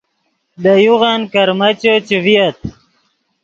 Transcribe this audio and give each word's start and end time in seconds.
لے 0.61 0.73
یوغن 0.85 1.21
کرمیچے 1.33 1.93
چے 2.07 2.15
ڤییت 2.25 2.57